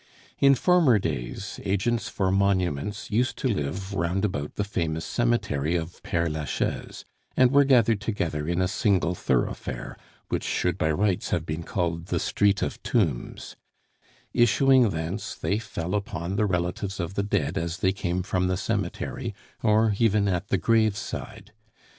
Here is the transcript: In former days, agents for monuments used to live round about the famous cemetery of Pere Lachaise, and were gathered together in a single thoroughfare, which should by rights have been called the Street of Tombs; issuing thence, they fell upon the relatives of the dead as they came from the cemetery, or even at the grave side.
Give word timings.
In 0.39 0.55
former 0.55 0.97
days, 0.97 1.59
agents 1.63 2.09
for 2.09 2.31
monuments 2.31 3.11
used 3.11 3.37
to 3.37 3.47
live 3.47 3.93
round 3.93 4.25
about 4.25 4.55
the 4.55 4.63
famous 4.63 5.05
cemetery 5.05 5.75
of 5.75 6.01
Pere 6.01 6.27
Lachaise, 6.27 7.05
and 7.37 7.51
were 7.51 7.63
gathered 7.63 8.01
together 8.01 8.47
in 8.47 8.59
a 8.61 8.67
single 8.67 9.13
thoroughfare, 9.13 9.95
which 10.29 10.43
should 10.43 10.79
by 10.79 10.89
rights 10.91 11.29
have 11.29 11.45
been 11.45 11.61
called 11.61 12.07
the 12.07 12.17
Street 12.19 12.63
of 12.63 12.81
Tombs; 12.81 13.55
issuing 14.33 14.89
thence, 14.89 15.35
they 15.35 15.59
fell 15.59 15.93
upon 15.93 16.35
the 16.35 16.47
relatives 16.47 16.99
of 16.99 17.13
the 17.13 17.21
dead 17.21 17.55
as 17.55 17.77
they 17.77 17.91
came 17.91 18.23
from 18.23 18.47
the 18.47 18.57
cemetery, 18.57 19.35
or 19.61 19.93
even 19.99 20.27
at 20.27 20.47
the 20.47 20.57
grave 20.57 20.97
side. 20.97 21.53